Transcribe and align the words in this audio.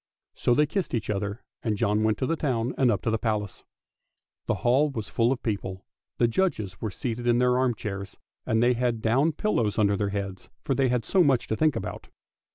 So 0.33 0.55
they 0.55 0.65
kissed 0.65 0.95
each 0.95 1.11
other, 1.11 1.43
and 1.61 1.77
John 1.77 2.01
went 2.01 2.17
to 2.17 2.25
the 2.25 2.35
town 2.35 2.73
and 2.75 2.89
up 2.89 3.03
to 3.03 3.11
the 3.11 3.19
Palace. 3.19 3.63
The 4.47 4.55
hall 4.65 4.89
was 4.89 5.09
full 5.09 5.31
of 5.31 5.43
people; 5.43 5.85
the 6.17 6.27
judges 6.27 6.81
were 6.81 6.89
seated 6.89 7.27
in 7.27 7.37
their 7.37 7.59
arm 7.59 7.75
chairs, 7.75 8.17
and 8.43 8.63
they 8.63 8.73
had 8.73 8.99
down 9.03 9.31
pillows 9.33 9.77
under 9.77 9.95
their 9.95 10.09
heads 10.09 10.49
for 10.63 10.73
they 10.73 10.89
had 10.89 11.05
so 11.05 11.23
much 11.23 11.45
to 11.49 11.55
think 11.55 11.75
about. 11.75 12.07